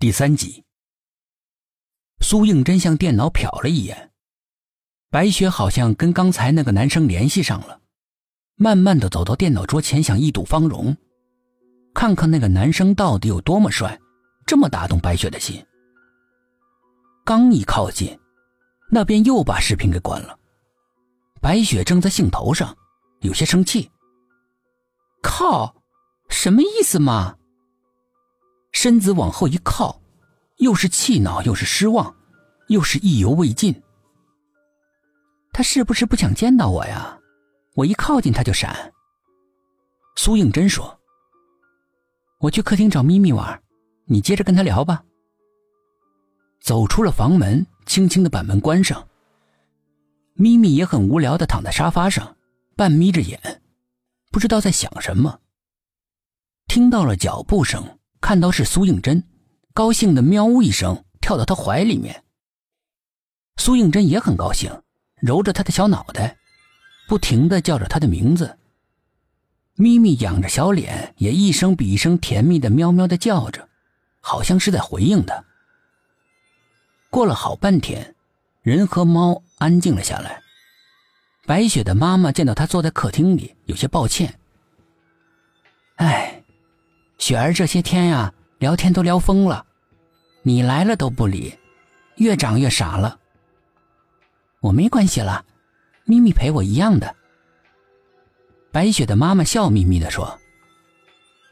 [0.00, 0.64] 第三集，
[2.20, 4.12] 苏应真向电脑瞟了一眼，
[5.10, 7.80] 白雪好像跟刚才那个男生联系上了，
[8.54, 10.96] 慢慢的走到电脑桌前，想一睹芳容，
[11.94, 13.98] 看看那个男生到底有多么帅，
[14.46, 15.66] 这么打动白雪的心。
[17.24, 18.16] 刚一靠近，
[18.92, 20.38] 那边又把视频给关了。
[21.40, 22.72] 白雪正在兴头上，
[23.22, 23.90] 有些生气。
[25.24, 25.74] 靠，
[26.28, 27.34] 什么意思嘛？
[28.80, 30.00] 身子往后一靠，
[30.58, 32.14] 又是气恼，又是失望，
[32.68, 33.74] 又是意犹未尽。
[35.52, 37.18] 他是不是不想见到我呀？
[37.74, 38.92] 我一靠近他就闪。
[40.14, 40.96] 苏应真说
[42.38, 43.60] ：“我去客厅找咪咪玩，
[44.04, 45.02] 你接着跟他聊吧。”
[46.62, 49.08] 走出了房门，轻轻的把门关上。
[50.34, 52.36] 咪咪也很无聊的躺在沙发上，
[52.76, 53.60] 半眯着眼，
[54.30, 55.40] 不知道在想什么。
[56.68, 57.97] 听到了脚步声。
[58.20, 59.22] 看到是苏应真，
[59.72, 62.24] 高兴的喵呜一声跳到他怀里面。
[63.56, 64.82] 苏应真也很高兴，
[65.20, 66.36] 揉着他的小脑袋，
[67.08, 68.58] 不停的叫着他的名字。
[69.74, 73.68] 咪咪仰着小脸，也一声比一声甜蜜的喵喵的叫着，
[74.20, 75.44] 好像是在回应他。
[77.10, 78.14] 过了好半天，
[78.62, 80.42] 人和猫安静了下来。
[81.46, 84.38] 白雪的妈妈见到他坐在客厅里，有些抱歉。
[85.96, 86.37] 哎。
[87.18, 89.66] 雪儿这些天呀，聊天都聊疯了，
[90.42, 91.52] 你来了都不理，
[92.16, 93.18] 越长越傻了。
[94.60, 95.44] 我没关系了，
[96.04, 97.14] 咪咪陪我一样的。
[98.70, 100.38] 白雪的妈妈笑眯眯的说：“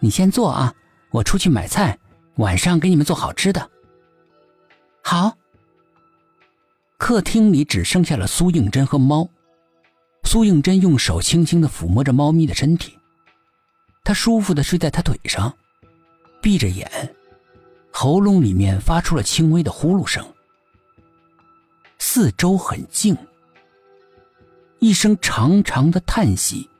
[0.00, 0.72] 你先坐啊，
[1.10, 1.98] 我出去买菜，
[2.36, 3.70] 晚上给你们做好吃的。”
[5.02, 5.36] 好。
[6.98, 9.28] 客厅里只剩下了苏应真和猫，
[10.24, 12.98] 苏应真用手轻轻的抚摸着猫咪的身体。
[14.06, 15.52] 他舒服的睡在他腿上，
[16.40, 16.88] 闭着眼，
[17.90, 20.24] 喉咙里面发出了轻微的呼噜声。
[21.98, 23.16] 四周很静，
[24.78, 26.70] 一声长长的叹息，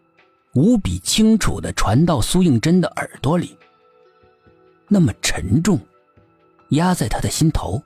[0.55, 3.59] 无比清楚的传到苏应真的耳朵里，
[4.87, 5.81] 那么沉重，
[6.69, 7.83] 压在他的心头。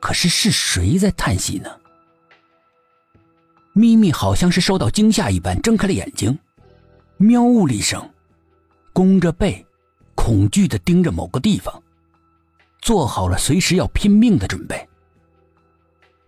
[0.00, 1.70] 可是是谁在叹息呢？
[3.74, 6.36] 咪咪好像是受到惊吓一般，睁开了眼睛。
[7.20, 8.08] 喵呜了一声，
[8.92, 9.66] 弓着背，
[10.14, 11.82] 恐惧的盯着某个地方，
[12.80, 14.88] 做好了随时要拼命的准备。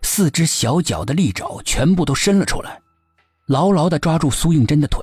[0.01, 2.81] 四只小脚的利爪全部都伸了出来，
[3.45, 5.01] 牢牢的抓住苏应真的腿，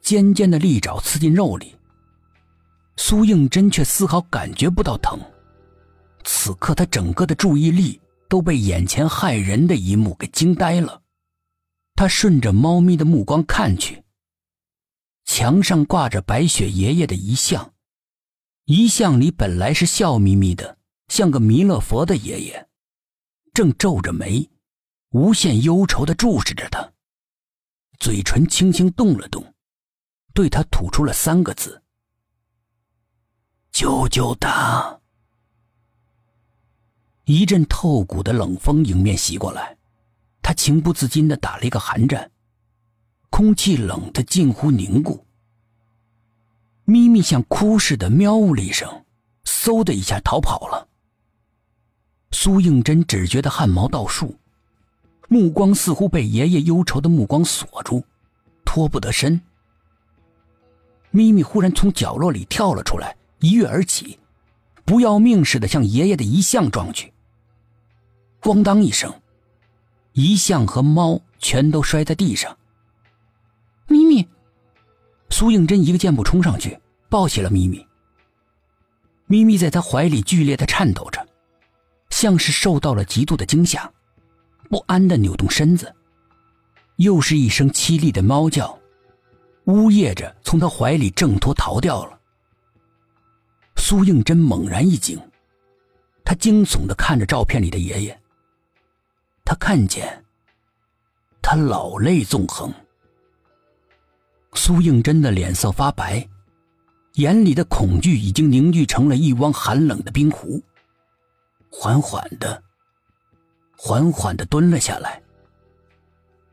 [0.00, 1.74] 尖尖的利爪刺进肉里。
[2.96, 5.18] 苏应真却丝毫感觉不到疼，
[6.22, 11.02] 此刻他整个的注意力都被眼前骇人的一幕给惊呆了。
[11.96, 14.03] 他顺着猫咪的目光看去。
[15.36, 17.74] 墙上挂着白雪爷爷的遗像，
[18.66, 20.78] 遗像里本来是笑眯眯的，
[21.08, 22.68] 像个弥勒佛的爷爷，
[23.52, 24.48] 正皱着眉，
[25.10, 26.92] 无限忧愁的注视着他，
[27.98, 29.52] 嘴唇轻轻动了动，
[30.32, 31.82] 对他吐出了三个字
[33.74, 35.00] ：“救救他！”
[37.26, 39.76] 一阵透骨的冷风迎面袭过来，
[40.40, 42.30] 他情不自禁的打了一个寒战。
[43.36, 45.26] 空气冷得近乎凝固。
[46.84, 49.04] 咪咪像哭似的喵呜了一声，
[49.44, 50.86] 嗖的一下逃跑了。
[52.30, 54.36] 苏应真只觉得汗毛倒竖，
[55.26, 58.04] 目光似乎被爷爷忧愁的目光锁住，
[58.64, 59.40] 脱不得身。
[61.10, 64.16] 咪咪忽然从角落里跳了出来，一跃而起，
[64.84, 67.12] 不要命似的向爷爷的遗像撞去。
[68.40, 69.12] 咣当一声，
[70.12, 72.56] 遗像和猫全都摔在地上。
[73.86, 74.28] 咪咪，
[75.30, 76.78] 苏应真一个箭步冲上去，
[77.08, 77.86] 抱起了咪咪。
[79.26, 81.26] 咪咪在他怀里剧烈的颤抖着，
[82.10, 83.90] 像是受到了极度的惊吓，
[84.68, 85.94] 不安的扭动身子。
[86.96, 88.78] 又是一声凄厉的猫叫，
[89.64, 92.20] 呜咽着从他怀里挣脱逃掉了。
[93.76, 95.18] 苏应真猛然一惊，
[96.24, 98.20] 他惊悚的看着照片里的爷爷。
[99.44, 100.24] 他看见，
[101.42, 102.72] 他老泪纵横。
[104.54, 106.26] 苏应真的脸色发白，
[107.14, 110.62] 眼里的恐惧已经凝聚成了一汪寒冷的冰湖。
[111.70, 112.62] 缓缓的，
[113.76, 115.20] 缓缓的蹲了下来。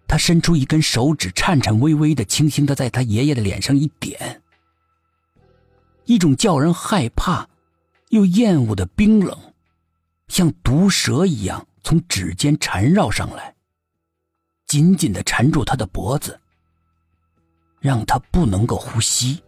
[0.08, 4.42] 他伸出一根手指，颤颤巍巍的，轻轻的在他爷爷的脸上一点。
[6.06, 7.48] 一种叫人害怕
[8.10, 9.38] 又厌恶的冰冷，
[10.28, 13.56] 像毒蛇一样从指尖缠绕上来，
[14.68, 16.38] 紧紧的缠住他的脖子。
[17.82, 19.44] 让他不能够呼吸。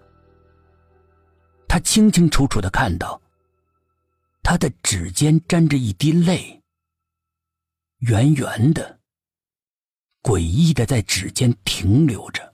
[1.67, 3.21] 他清清楚楚的看到，
[4.41, 6.61] 他的指尖沾着一滴泪，
[7.99, 8.99] 圆圆的、
[10.21, 12.52] 诡异的在指尖停留着。